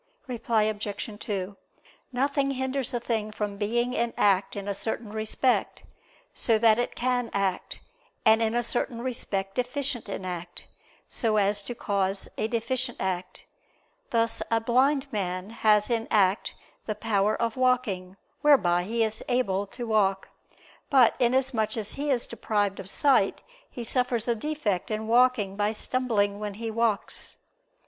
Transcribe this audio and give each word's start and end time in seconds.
Reply 0.25 0.63
Obj. 0.63 1.09
2: 1.19 1.57
Nothing 2.11 2.49
hinders 2.49 2.91
a 2.91 2.99
thing 2.99 3.29
from 3.29 3.57
being 3.57 3.93
in 3.93 4.15
act 4.17 4.55
in 4.55 4.67
a 4.67 4.73
certain 4.73 5.13
respect, 5.13 5.83
so 6.33 6.57
that 6.57 6.79
it 6.79 6.95
can 6.95 7.29
act; 7.33 7.81
and 8.25 8.41
in 8.41 8.55
a 8.55 8.63
certain 8.63 9.03
respect 9.03 9.53
deficient 9.53 10.09
in 10.09 10.25
act, 10.25 10.65
so 11.07 11.37
as 11.37 11.61
to 11.61 11.75
cause 11.75 12.27
a 12.35 12.47
deficient 12.47 12.99
act. 12.99 13.45
Thus 14.09 14.41
a 14.49 14.59
blind 14.59 15.05
man 15.13 15.51
has 15.51 15.87
in 15.91 16.07
act 16.09 16.55
the 16.87 16.95
power 16.95 17.39
of 17.39 17.55
walking, 17.55 18.17
whereby 18.41 18.81
he 18.85 19.03
is 19.03 19.23
able 19.29 19.67
to 19.67 19.85
walk; 19.85 20.29
but 20.89 21.15
inasmuch 21.19 21.77
as 21.77 21.91
he 21.93 22.09
is 22.09 22.25
deprived 22.25 22.79
of 22.79 22.89
sight 22.89 23.43
he 23.69 23.83
suffers 23.83 24.27
a 24.27 24.33
defect 24.33 24.89
in 24.89 25.07
walking 25.07 25.55
by 25.55 25.71
stumbling 25.73 26.39
when 26.39 26.55
he 26.55 26.71
walks. 26.71 27.37